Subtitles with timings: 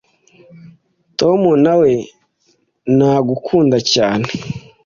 [1.19, 1.91] Tom nawe
[2.95, 4.27] ntagukunda cyane.